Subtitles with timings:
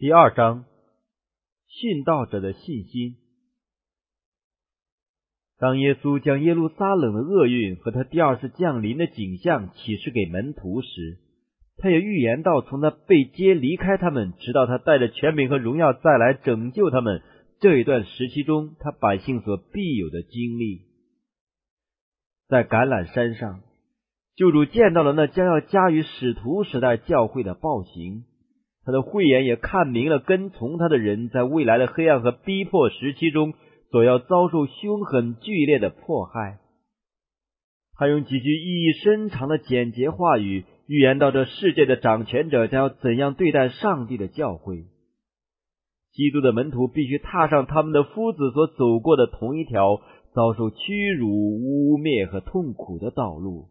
[0.00, 0.64] 第二章，
[1.68, 3.16] 殉道者的信心。
[5.58, 11.18] 当耶稣将耶路撒冷的厄运和他第二次降临的景象启示给门徒时，
[11.78, 17.20] 他也预言到从他被接离开他们，直到他带着权柄和荣耀再来拯救他们
[17.58, 20.82] 这一段时期中，他百姓所必有的经历。
[22.46, 23.62] 在橄榄山上。
[24.36, 28.22] 救主见到了那将要加于使徒时代教会的暴行，
[28.88, 33.52] 他的慧眼也看明了跟从他的人在未来的黑暗和逼迫时期中
[33.90, 36.60] 所要遭受凶狠剧烈的迫害。
[37.98, 44.86] 他用几句意义深长的简洁话语预言到这世界的掌权者将要怎样对待上帝的教诲。
[46.14, 50.00] 基督的门徒必须踏上他们的夫子所走过的同一条
[50.32, 53.68] 遭受屈辱、污蔑和痛苦的道路。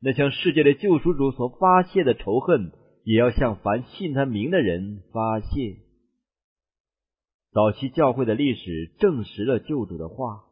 [0.00, 2.70] 那向世界的救赎主所发泄的仇恨，
[3.04, 5.76] 也要向凡信他名的人发泄。
[7.52, 10.44] 早期教会的历史证实了救主的话：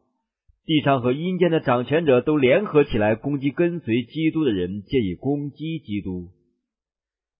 [0.65, 6.29] 地上和阴间的掌权者都联合起来攻击跟随基督的人，借以攻击基督。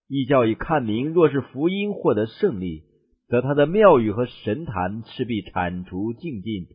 [0.08, 2.84] 异教已看明，若是福音获得胜利，
[3.28, 6.66] 则他的庙宇和神坛势必铲除净尽，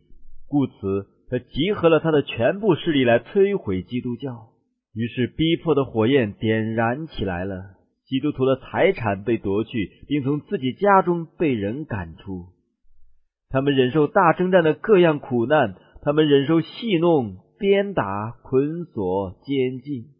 [0.47, 4.51] 故此他集合了他的全部势力来摧毁基督教。
[4.93, 7.75] 于是，逼迫的火焰点燃起来了。
[8.15, 12.47] 基督徒的财产被夺去，并从自己家中被人赶出。
[13.48, 20.11] 他们忍受大征战的各样苦难，他们忍受戏弄、鞭打、捆锁、监禁。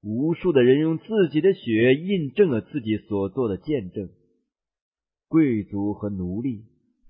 [0.00, 4.10] 无数的人用自己的血印证了自己所做的见证。
[5.26, 6.66] 贵族和奴隶、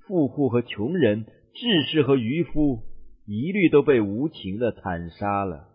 [0.07, 2.81] 富户和穷人、志士和渔夫，
[3.27, 5.74] 一律都被无情的惨杀了。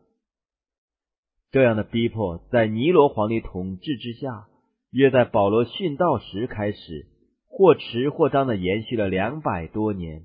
[1.51, 4.45] 这样的逼迫在尼罗皇帝统治之下，
[4.91, 7.07] 约在保罗殉道时开始，
[7.47, 10.23] 或迟或张的延续了两百多年。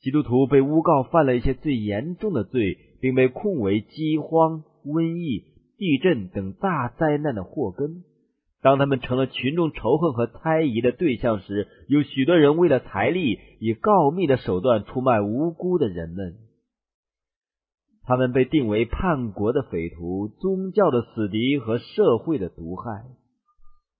[0.00, 5.44] 基督徒被诬告犯了一些最严重的罪，并被控为饥荒、瘟疫、
[5.78, 8.04] 地震等大灾难的祸根。
[8.60, 16.36] 当他们成了群众仇恨和猜疑的对象时，有许多人为了财力，以告密的手段出卖无辜的人们。
[18.06, 23.04] 他们被定为叛国的匪徒、宗教的死敌和社会的毒害。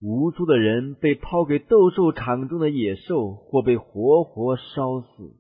[0.00, 5.34] 无数的人被抛给斗兽场中的野兽，或被活活烧死；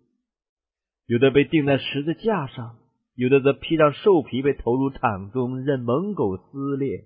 [1.06, 2.76] 有的被钉在十字架上，
[3.14, 7.04] 有的则披上兽皮被投入场中，任猛狗撕裂。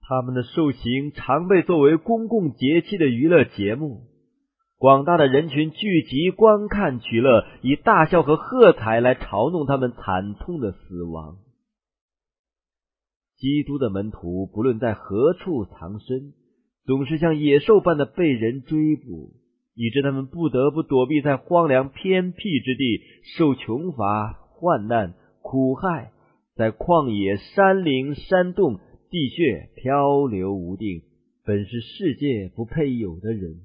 [0.00, 4.02] 他们的兽刑常被作为公共节气的娱乐节目。
[4.78, 11.38] 广大的人群聚集观看取乐，以大笑和喝彩来嘲弄他们惨痛的死亡。
[13.38, 16.34] 基督的门徒不论在何处藏身，
[16.84, 19.32] 总是像野兽般的被人追捕，
[19.74, 23.00] 以致他们不得不躲避在荒凉偏僻之地，
[23.38, 26.12] 受穷乏、患难、苦害，
[26.54, 31.00] 在旷野、山林、山洞、地穴漂流无定，
[31.46, 33.60] 本是世界不配有的人。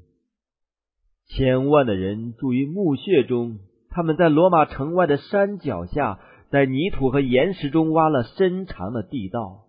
[1.36, 3.60] 千万的人住于墓穴中，
[3.90, 6.20] 他们在罗马城外的山脚下，
[6.50, 9.64] 在泥土和岩石中挖了深长的地道。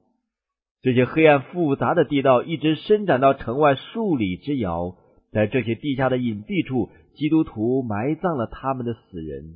[0.81, 4.97] 这些黑暗复杂的地道一直伸展到城外数里之遥。
[5.31, 9.55] 在这些地下的隐蔽处，基督徒埋葬了他们的死人。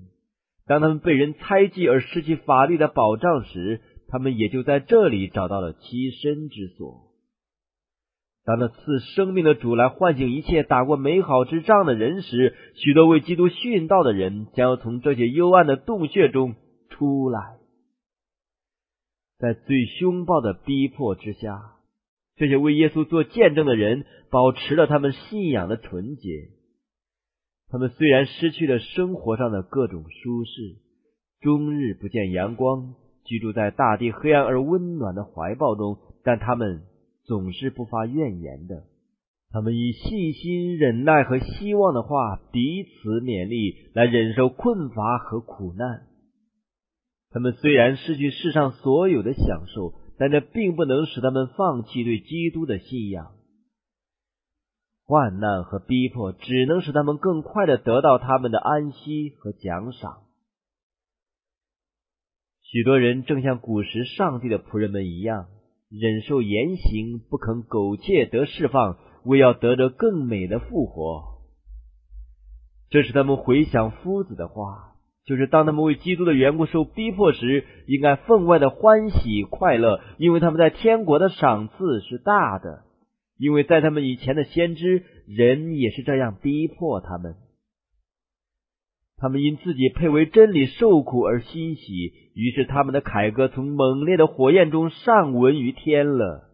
[0.67, 7.06] 当他们被人猜忌而失去法律的保障时，他们也就在这里找到了栖身之所。
[8.47, 16.55] 当那赐生命的主来唤醒一切打过美好之仗的人时，许多为基督殉道的人将要从这些幽暗的洞穴中
[16.89, 17.57] 出来。
[19.37, 21.73] 在最凶暴的逼迫之下，
[22.37, 26.51] 这些为耶稣做见证的人保持了他们信仰的纯洁。
[27.69, 30.77] 他们虽然失去了生活上的各种舒适，
[31.41, 36.83] 终日不见阳光，居住在大地黑暗而温暖的怀抱中，但他们。
[37.27, 38.85] 总是不发怨言的，
[39.51, 46.07] 他们以信心、忍耐和希望的话彼此勉励，来忍受困乏和苦难。
[47.31, 53.33] 他们虽然失去世上所有的享受，但这并不能使他们放弃对基督的信仰。
[55.05, 60.23] 患难和逼迫只能使他们更快的得到他们的安息和奖赏。
[62.63, 65.49] 许多人正像古时上帝的仆人们一样。
[65.89, 71.37] 忍受严刑，不肯苟且得释放，为要得着更美的复活。
[72.91, 74.95] 这是他们回想夫子的话，
[75.25, 82.85] 就是当他们为基督的缘故受逼迫时，应该分外的欢喜快乐，因为他们在天国的赏赐是大的。
[83.39, 87.35] 因为在他们以前的先知，人也是这样逼迫他们。
[89.19, 96.51] 他们因自己配为真理受苦而欣喜，于是他们的凯歌从猛烈的火焰中上闻于天了。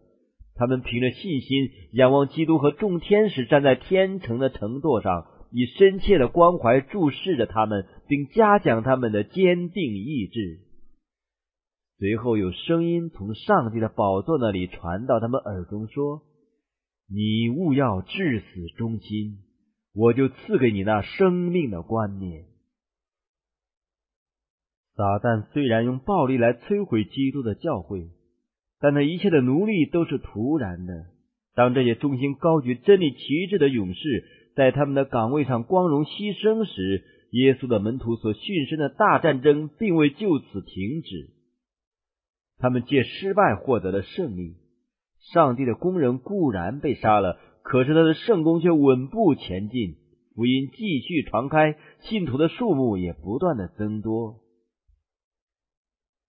[0.55, 10.59] 他们凭着信心仰望基督和众天使站在天城的城垛上，以深切的关怀注视着他们，并嘉奖他们的坚定意志。
[11.97, 16.21] 随后有声音从上帝的宝座那里传到他们耳中，说
[17.11, 19.39] ：“你勿要至死忠心，
[19.93, 22.45] 我就赐给你那生命的观念。”
[24.95, 28.09] 撒旦虽然用暴力来摧毁基督的教会，
[28.79, 31.05] 但他一切的奴隶都是徒然的。
[31.55, 34.25] 当这些忠心高举真理旗帜的勇士
[34.55, 41.31] 在他们的岗位上光荣牺牲时，耶稣的门徒所殉身的大战争并未就此停止。
[42.59, 44.57] 他们借失败获得了胜利。
[45.33, 49.95] 上帝的工人固然被杀了，可是他的圣功却稳步前进，
[50.35, 54.42] 福音继续传开，信徒的数目也不断的增多。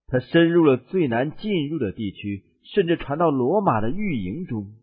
[0.06, 4.74] 他深入了最难进入的地区，甚至传到罗马的御营中。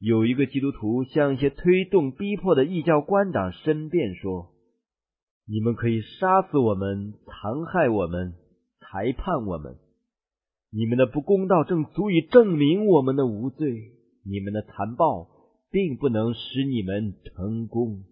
[0.00, 4.50] 有一个基督徒向一些推动逼迫的异教官长申辩说
[5.48, 8.34] ：“你们可以杀死我们，残害我们，
[8.80, 9.76] 裁判我们。
[10.70, 13.92] 你们的不公道正足以证明我们的无罪。
[14.24, 15.28] 你们的残暴
[15.70, 18.04] 并不能使你们成功。”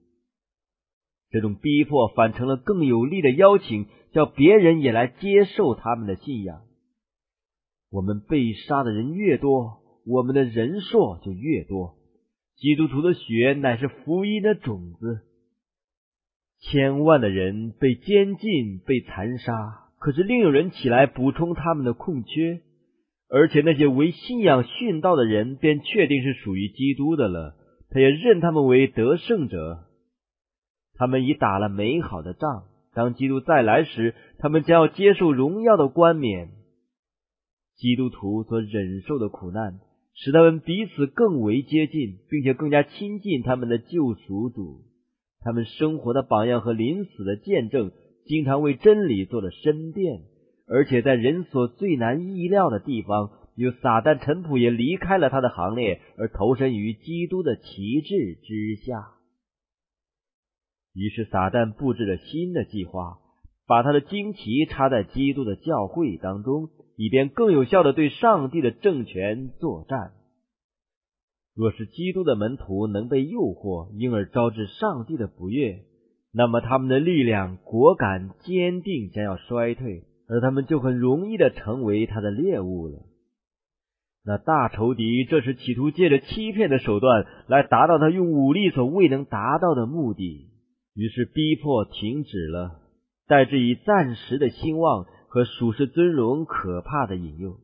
[1.32, 6.60] 这种逼迫反成了更有力的邀请，叫别人也来接受他们的信仰。
[7.90, 11.94] 我们被杀的人越多，我们的人数就越多。
[12.56, 15.22] 基督徒的血乃是福音的种子。
[16.60, 19.52] 千万的人被监禁、被残杀，
[19.98, 22.60] 可是另有人起来补充他们的空缺，
[23.28, 27.56] 而且那些为信仰殉道的人便确定是属于基督的了，
[27.90, 29.88] 他也认他们为得胜者。
[31.02, 32.62] 他们已打了美好的仗，
[32.94, 36.50] 当基督再来时，他们将要接受荣耀的冠冕。
[37.74, 39.80] 基督徒所忍受的苦难，
[40.14, 44.82] 使他们彼此更为接近，并且更加亲近他们的救赎主。
[45.40, 47.90] 他们生活的榜样和临死的见证，
[48.26, 50.20] 经常为真理做了申辩，
[50.68, 59.14] 而且在人所最难意料的地方，有撒旦臣仆也离开了他的行列，而投身于基督的旗帜之下。
[60.94, 63.18] 于是，撒旦布置了新的计划，
[63.66, 70.12] 把他的旌旗插在基督的教会当中，以便更有效的对上帝的政权作战。
[71.54, 75.80] 若是基督的门徒能被诱惑，因而招致上帝的不悦，
[76.32, 83.06] 那么他们的力量、果敢、坚定将要衰退，而他们就很容易的成为他的猎物了。
[84.24, 90.51] 那大仇敌这是企图借着欺骗的手段来达到他用武力所未能达到的目的。
[90.94, 92.80] 于是逼迫停止了，
[93.26, 97.56] 代之以暂时的兴旺和属世尊荣可怕的引诱。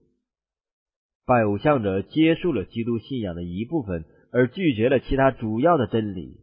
[1.26, 6.40] 拜偶像者接受了基督信仰的一部分，而拒绝了其他主要的真理。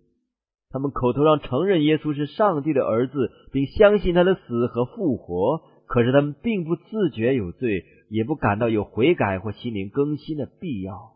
[0.70, 11.14] 他们口头上承认耶稣是上帝的儿子，并相信他的死和复活，可是他们并不自觉有罪，也不感到有悔改或心灵更新的必要。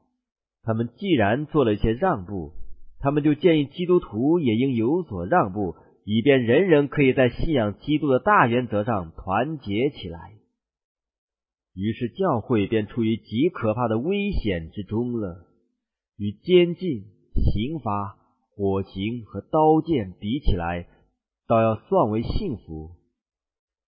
[0.63, 2.53] 他们既然做了一些让步。
[3.01, 10.33] 他们就建议基督徒也应有所让步，以便人人可以在信仰基督的大原则上团结起来。
[11.73, 15.45] 于是教会便处于极可怕的危险之中了。
[16.17, 18.17] 与监禁、刑罚、
[18.51, 20.87] 火刑和刀剑比起来，
[21.47, 22.91] 倒要算为幸福。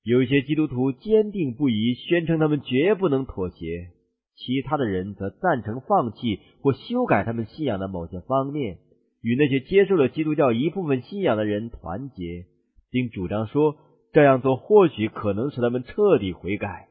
[0.02, 3.92] 有些基督徒坚定不移，宣称他们绝不能妥协；
[4.34, 8.78] 其他的人则赞成放弃或修改他们信仰的某些方面。
[9.26, 12.46] 与那些接受了基督教一部分信仰的人团结，
[12.92, 13.76] 并主张说
[14.12, 16.86] 这样做或许可能使他们彻底悔改。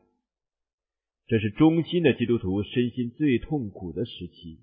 [1.27, 4.60] 这是忠心的基督徒身心最痛苦的时期。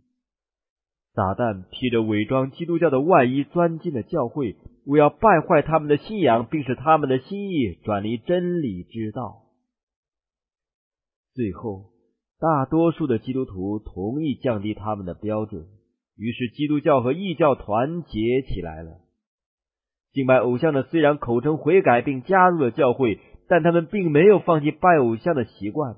[1.14, 9.45] 撒旦披着伪装基督教的外衣钻进了教会，为要败坏他们的信仰，并使他们的心意转离真理之道。
[11.33, 11.87] 最后，
[12.38, 15.67] 大多数的基督徒同意降低他们的标准。
[16.16, 19.00] 于是，基督教和异教团结起来了。
[20.12, 25.97] 敬拜偶像的虽然口称悔改并加入了教会，但他们并没有放弃拜偶像的习惯，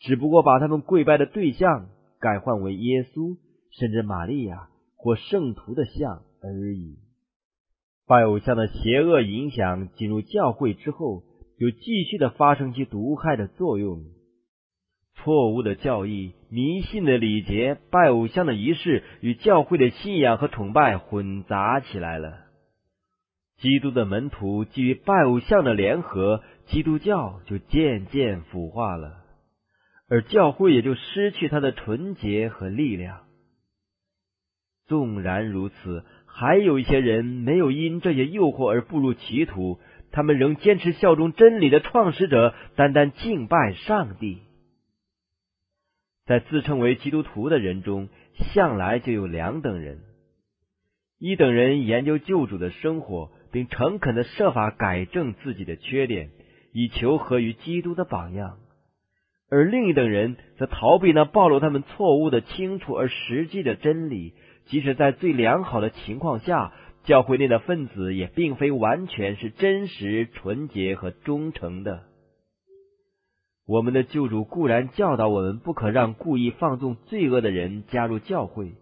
[0.00, 1.88] 只不过把他们跪拜的对象
[2.18, 3.36] 改换为耶稣，
[3.70, 6.98] 甚至玛利亚或圣徒的像而已。
[8.08, 11.22] 拜偶像的邪恶影响进入教会之后，
[11.58, 14.04] 就继续的发生其毒害的作用。
[15.14, 22.38] 错误的教义迷信的礼节、拜偶像的仪式与教会的信仰和崇拜混杂起来了。
[23.58, 29.24] 基督的门徒基于拜偶像的联合，基督教就渐渐腐化了，
[30.08, 33.20] 而教会也就失去它的纯洁和力量。
[34.86, 39.80] 纵然如此，还有一些人没有因这些诱惑而步入歧途，
[40.12, 44.42] 他们仍坚持效忠真理的创始者，单单敬拜上帝。
[46.26, 48.08] 在自称为基督徒的人中，
[48.52, 50.00] 向来就有两等人：
[51.18, 53.30] 一等人研究救主的生活。
[53.52, 56.28] 并诚恳的设法改正自己的缺点，
[56.74, 58.58] 以求合于基督的榜样；
[59.48, 64.34] 而另一等人则逃避那暴露他们错误的清楚而实际的真理。
[64.66, 72.02] 即使在最良好的情况下，教会内的分子也并非完全是真实、纯洁和忠诚的。
[73.66, 78.74] 我们的救主固然教导我们不可让故意放纵罪恶的人加入教会，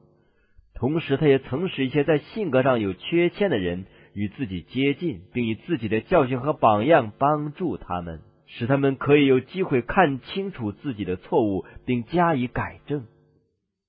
[0.74, 3.86] 同时他也曾使一些在性格上有缺陷的人。
[4.16, 13.06] 与自己接近，并以自己的教训和榜样帮助他们，使他们可以有机会看清楚自己的错误，并加以改正。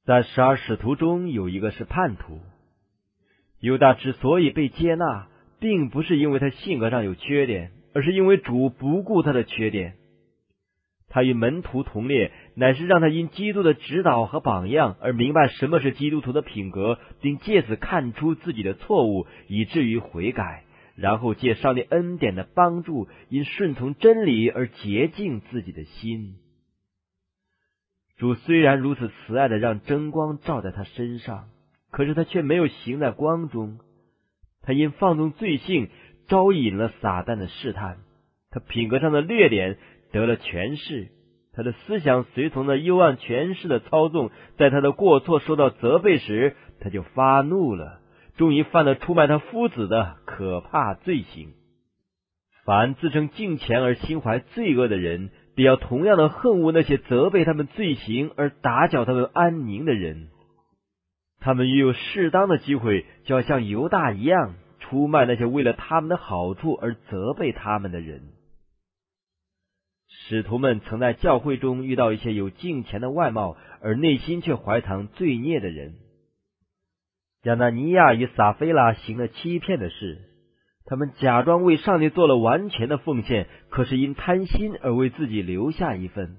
[0.03, 2.39] 在十二使徒中，有一个是叛徒。
[3.59, 5.27] 犹大之所以被接纳，
[5.59, 9.93] 并不是因为他性格上有缺点，而是因为主不顾他的缺点。
[11.15, 20.65] 他与门徒同列，乃是让他因基督的指导和榜样而明白什么是基督徒的品格，并借此看出自己的错误，以至于悔改，
[20.97, 26.35] 然后借上帝恩典的帮助，因顺从真理而洁净自己的心。
[28.17, 31.45] 主虽然如此慈爱的让真光照在他身上，
[31.91, 33.79] 可是他却没有行在光中。
[34.63, 35.87] 他因放纵罪性，
[36.27, 37.99] 招引了撒旦的试探。
[38.51, 39.77] 他品格上的劣点。
[40.15, 41.09] 得了权势，
[41.53, 47.99] 他的思想随从了幽暗权势的操纵，在他的过错受到责备时，他就发怒了，
[48.37, 51.49] 终于犯了出卖他夫子的可怕罪行。
[52.63, 60.29] 凡自称敬虔而心怀罪恶的人，必要同样的恨恶那些责备他们罪行而打搅他们安宁的人。
[61.41, 68.21] 他们也有适当的机会，就要像犹大一样，出卖那些为了他们的好处而责备他们的人。
[70.27, 75.95] 使徒们曾在教会中遇到一些有敬虔的外貌，而内心却怀藏罪孽的人。
[77.43, 80.17] 亚纳尼亚与撒菲拉行了欺骗的事，
[80.85, 86.37] 他们假装为上帝做了完全的奉献，可是因贪心而为自己留下一份。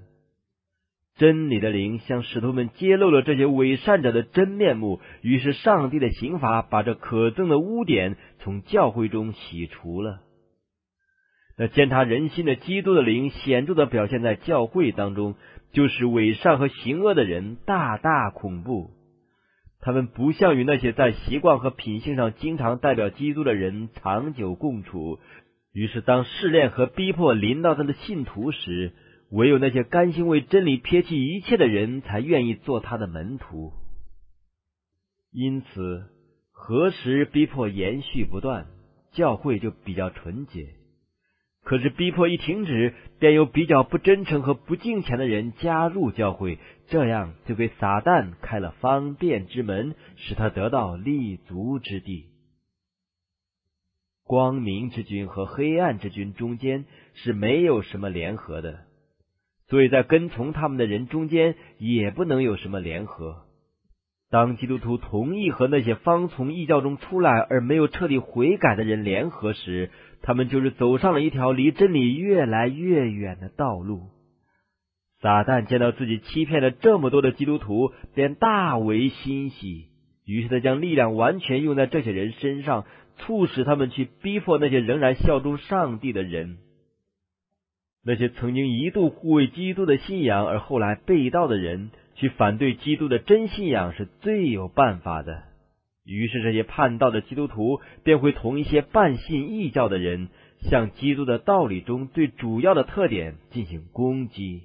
[1.17, 10.21] 真理的灵向使徒们揭露了这些伪善者的真面目，于是上帝的刑罚把这可憎的污点从教会中洗除了。
[11.59, 15.37] 那践踏人心的基督的灵显著的表现在教会当中，
[15.73, 18.91] 就是伪善和行恶的人大大恐怖。
[19.81, 25.19] 他们不像与那些在习惯和品性上经常代表基督的人长久共处。
[25.73, 28.93] 于是，当试炼和逼迫临到他的信徒时，
[29.31, 33.73] 唯有那些甘心为真理撇弃一切的人才愿意做他的门徒。
[35.33, 36.05] 因此，
[36.51, 38.67] 何时逼迫延续不断，
[39.13, 40.76] 教会就比较纯洁。
[41.67, 52.27] 可是逼迫一停止，便有比较不真诚和不敬虔的人加入教会，这样就给撒旦开了方便之门，使他得到立足之地。
[54.25, 58.85] 光明之君和黑暗之君中间是没有什么联合的，
[59.69, 63.43] 所以在跟从他们的人中间也不能有什么联合。
[64.29, 69.91] 当基督徒同意和那些方从异教中出来而没有彻底悔改的人联合时，
[70.27, 74.09] 他们就是走上了一条离真理越来越远的道路。
[75.21, 79.87] 撒旦见到自己欺骗了这么多的基督徒，便大为欣喜。
[80.25, 82.87] 于是他将力量完全用在这些人身上，
[83.19, 86.59] 促使他们去逼迫那些仍然效忠上帝的人。
[88.05, 95.45] 那些曾经一度护卫基督的信仰而后来被盗的人，去反对基督的真信仰是最有办法的。
[96.07, 100.29] 于是，这些叛道的基督徒便会同一些半信异教的人，
[100.61, 104.63] 向基督的道理中最主要的特点进行攻击。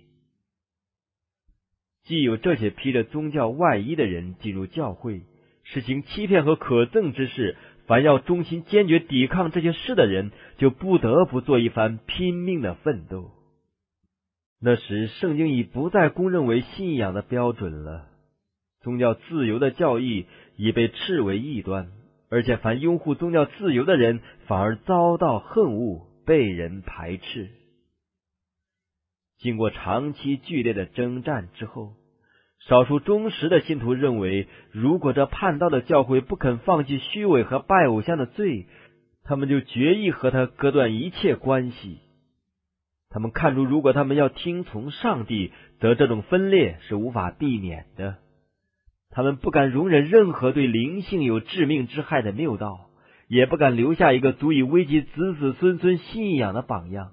[2.03, 5.21] 既有这些披着宗教外衣的人进入教会，
[5.63, 7.57] 实行欺骗和可憎之事，
[7.87, 13.31] 凡要忠心坚决抵抗这些事的人，就不得不做一番拼命的奋斗。
[14.59, 18.10] 那时，圣经已不再公认为信仰的标准了。
[18.81, 21.91] 宗教自由的教义已被斥为异端，
[22.29, 27.49] 而且凡拥护宗教自由的人反而遭到恨恶，被人排斥。
[29.37, 31.93] 经过长期剧烈的征战之后，
[32.67, 38.67] 少数忠实的信徒认为，如果这叛道的教会不肯放弃虚伪和拜偶像的罪，
[39.23, 41.99] 他们就决意和他割断一切关系。
[43.09, 48.17] 他们看出，如果他们要听从上帝，则这种分裂是无法避免的。
[49.11, 52.87] 他们不敢容忍任何对灵性有致命之害的谬道，
[53.27, 57.11] 也不敢留下一个足以危及子子孙孙信仰的榜样。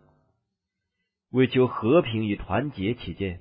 [1.33, 3.41] 为求和平与团结起见。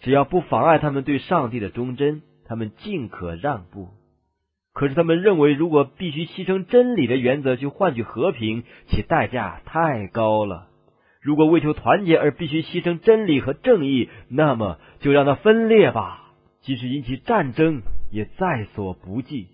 [0.00, 3.88] 只要不妨碍他们对上帝的忠贞，他们尽可让步。
[4.74, 10.68] 可是他们认为，如果必须牺牲真理的原则去换取和平，其代价太高了。
[11.22, 16.23] 如果为求团结而必须牺牲真理和正义，那么就让它分裂吧，
[16.64, 19.46] 即使引起战争也在所不计。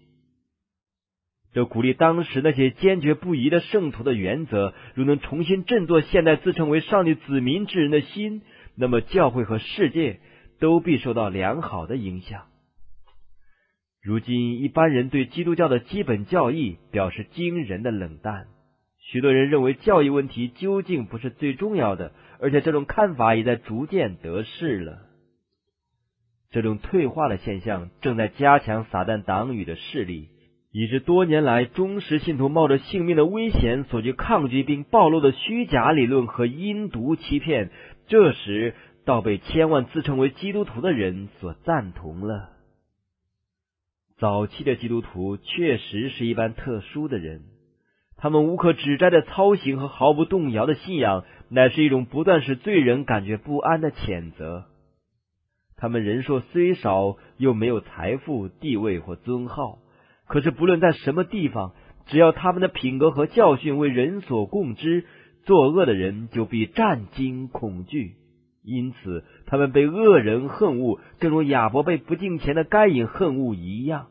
[1.53, 8.43] 这鼓励当时那些坚决不移的圣徒的原则，如能重新振作现代自称为上帝子民之人的心，
[8.75, 10.19] 那么教会和世界。
[10.61, 12.43] 都必受到良好的影响。
[14.03, 18.47] 如今，一般人对基督教的基本教义表示惊人的冷淡。
[18.99, 24.99] 许多人认为教义问题究竟不是最重要的，而且这种看法也在逐渐得势了。
[26.51, 30.29] 这种退化的现象正在加强撒旦党羽的势力，
[30.73, 37.71] 以致多年来忠实信徒冒着性命的危险所去抗拒并暴露的虚假理论和阴毒欺骗，
[38.07, 38.75] 这时。
[39.07, 42.51] 倒被千万自称为基督徒的人所赞同了。
[44.19, 47.41] 早期的基督徒确实是一般特殊的人，
[48.19, 54.67] 他们无可指摘的操行和毫不动摇的信仰，乃是一种不断使罪人感觉不安的谴责。
[55.81, 59.79] 他们人数虽少，又没有财富、地位或尊号，
[60.27, 61.73] 可是不论在什么地方，
[62.07, 65.07] 只要他们的品格和教训为人所共知，
[65.45, 68.17] 作恶的人就必战惊恐惧。
[68.63, 74.09] 因此，他们被恶人恨恶，正如亚伯被不敬虔的该隐恨恶一样。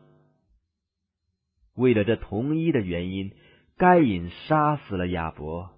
[1.76, 3.32] 为了这同一的原因，
[3.78, 5.70] 该隐杀死了亚伯。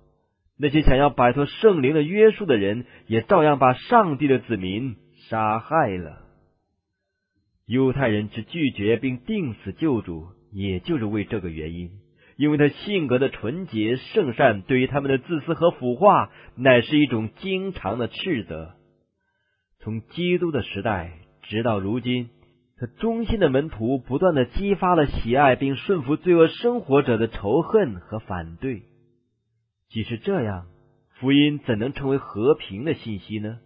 [0.58, 4.96] 那些想要摆脱圣灵的约束的人，也照样把上帝的子民
[5.32, 6.18] 杀害了。
[7.66, 11.90] 犹太人之拒绝并定死救主，也就是为这个原因。
[12.36, 18.74] 因为他性格的纯洁圣善，对于他们的自私和腐化，乃是一种经常的斥责。
[19.80, 21.14] 从基督的时代
[21.44, 22.28] 直到如今，
[22.78, 28.82] 他忠心的门徒不断的激发了喜爱并顺服罪恶生活者的仇恨和反对。
[29.88, 30.66] 即使这样，
[31.20, 33.60] 福音怎能成为和平的信息呢？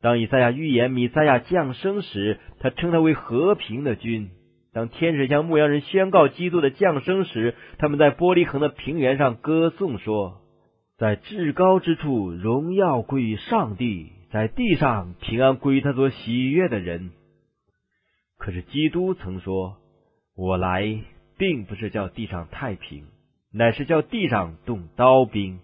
[0.00, 4.30] 当以赛亚预言米赛亚降生时，他称他为和平的君。
[4.72, 10.40] 当天使向牧羊人宣告基督的降生时，他们在玻璃横的平原上歌颂说
[10.98, 17.10] ：“在至高之处，荣耀归于上帝；在地上，平安归于他所喜悦的人。”
[18.38, 19.78] 可是基督曾说
[20.36, 21.00] ：“我来，
[21.38, 23.06] 并不是叫地上太平，
[23.52, 25.58] 乃是叫地上动刀兵。”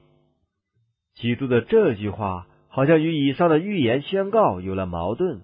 [1.14, 5.42] 基督的这句话，好像与以上的预言宣告有了矛盾。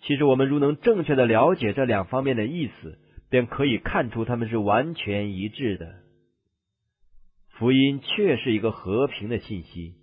[0.00, 5.86] 其实，我们如能正确的了解这两方面的意思，便可以看出他们是完全一致的。
[7.50, 9.96] 福音确是一个和平的信息。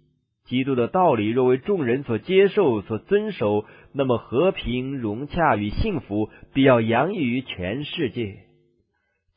[0.46, 8.36] 基督的道理若为众人所接受、所遵守，那么和平、融洽与幸福必要洋溢于全世界。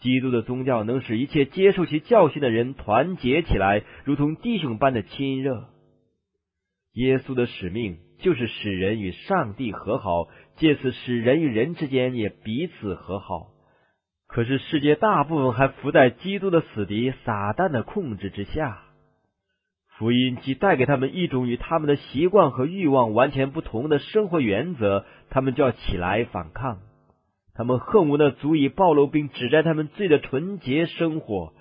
[0.00, 5.71] 基督的宗教能使一切接受其教训的人团结起来，如同弟兄般的亲热。
[6.92, 10.28] 耶稣的使命就是使人与上帝和好。
[10.56, 13.48] 借此使人与人之间也彼此和好。
[14.26, 18.82] 可是世界大部分还伏在基督的死敌撒旦的控制之下。
[19.96, 26.80] 福音既带给他们一种与他们的习惯和欲望完全不同的生活原则，他们就要起来反抗。
[27.54, 31.52] 他们恨无那足以暴露并指摘他们罪的纯洁生活，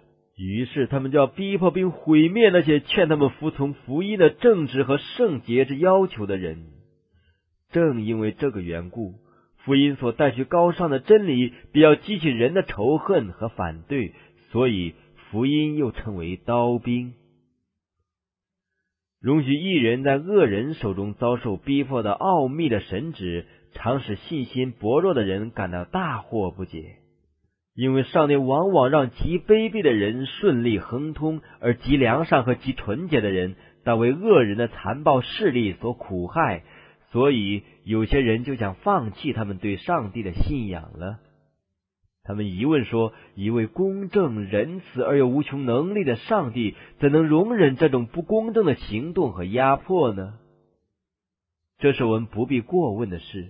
[0.43, 6.65] 于是他们就要逼迫并毁灭那些劝他们服从福音的正直和圣洁之要求的人。
[7.69, 9.13] 正因为这个缘故，
[9.58, 14.13] 福音所带去高尚的真理，必要激起人的仇恨和反对，
[14.49, 14.95] 所以
[15.30, 17.13] 福音又称为刀兵。
[19.21, 27.00] 容许一人在恶人手中遭受逼迫的奥秘的神旨，常使信心薄弱的人感到大惑不解。
[27.73, 36.63] 因为上帝往往让极卑鄙的人顺利亨通，而极良善和极纯洁的人，但为恶人的残暴势力所苦害。
[37.12, 41.19] 所以，有些人就想放弃他们对上帝的信仰了。
[42.23, 50.36] 他们疑问说：“一位公正、仁慈而又无穷能力的上帝，怎能容忍这种不公正的行动和压迫呢？”
[51.79, 53.49] 这是我们不必过问的事。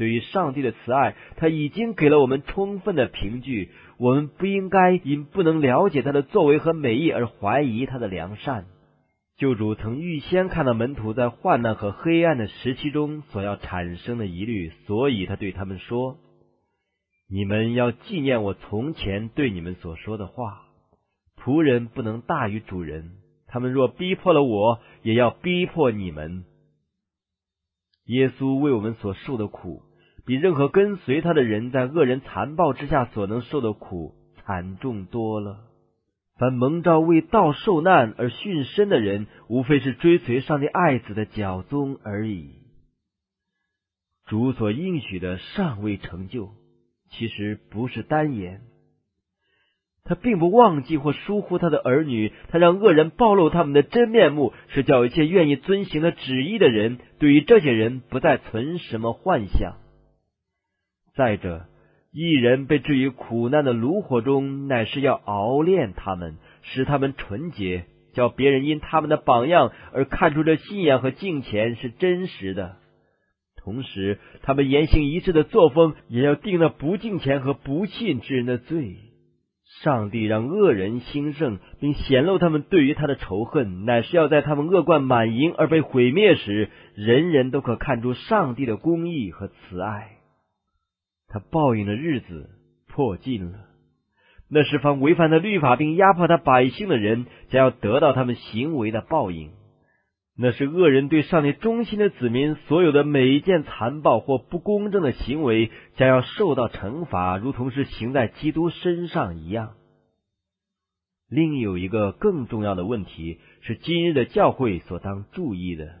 [0.00, 3.70] 对于上帝的慈爱，他已经给了我们充分的凭据。
[3.98, 8.64] 我们不应该因不能了解他的作为和美意而怀疑他的良善。
[9.36, 16.16] 救主曾预先看到门徒在患难和黑暗的时期中所要产生的疑虑，所以他对他们说
[17.28, 20.62] ：“你们要纪念我从前对你们所说的话。
[21.36, 23.18] 仆人不能大于主人。
[23.48, 26.46] 他们若逼迫了我，也要逼迫你们。”
[28.08, 29.82] 耶稣为我们所受的苦。
[30.30, 35.58] 比任何跟随他的人在恶人残暴之下所能受的苦惨重多了。
[36.38, 42.50] 凡蒙召为道受难而殉身的人，无非是追随上帝爱子的脚踪而已。
[44.28, 46.50] 主所应许的尚未成就，
[47.10, 48.60] 其实不是单言。
[50.04, 59.74] 他并不忘记或疏忽他的儿女，他让恶人暴露他们的真面目，是叫一切愿意遵行他旨意的人，对于这些人不再存什么幻想。
[61.20, 61.66] 再者，
[62.14, 72.76] 一人被置于苦难的炉火中，乃是要熬炼他们，使他们纯洁，叫别人因他们的榜样而看出这信仰和敬虔是真实的。
[73.62, 78.96] 同时，他们言行一致的作风，也要定了不敬虔和不信之人的罪。
[79.82, 90.16] 上帝让恶人兴盛，并显露他们对于他的仇恨，乃是要在他们恶贯满盈而被毁灭时，人人都可看出上帝的公义和慈爱。
[91.30, 92.50] 他报应的日子
[92.88, 93.58] 迫近了，
[94.50, 99.52] 那是凡违反的律法并压迫他百姓的人，将要得到他们行为的报应。
[100.36, 109.74] 那是恶人对上帝忠心的子民所有的每一件残暴或不公正的行为，将要受到惩罚，如同是行在基督身上一样。
[111.28, 115.94] 另有一个更重要的问题是今日的教会所当注意的，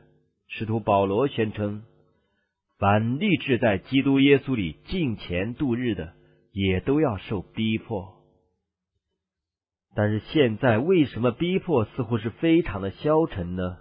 [0.48, 1.82] 使徒保罗宣称。
[2.80, 6.14] 凡立志在基督耶稣里敬虔度日的，
[6.50, 8.14] 也都要受逼迫。
[9.94, 13.76] 但是现在为什么逼迫似乎是非常的消沉呢？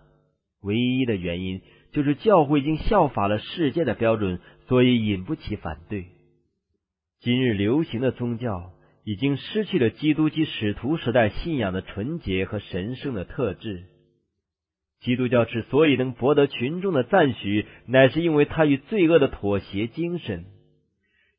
[0.62, 1.62] 唯一的原因
[1.94, 6.08] 就是教会已经效法了世界的标准，所以引不起反对。
[7.22, 8.74] 今日流行的宗教
[9.06, 13.86] 已经失去了基督及使徒时代信仰的纯洁和神圣的特质。
[15.02, 20.46] 基督教之所以能博得群众的赞许，乃是因为他与罪恶的妥协精神，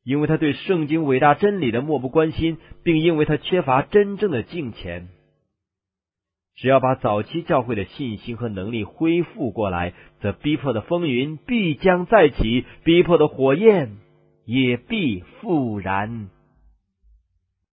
[0.03, 5.09] 因为他对圣经伟大真理的漠不关心，并因为他缺乏真正的敬虔。
[6.55, 13.97] 只要把早期教会的信心和能力恢复过来，则逼迫的风云必将再起，逼迫的火焰
[14.45, 16.29] 也必复燃。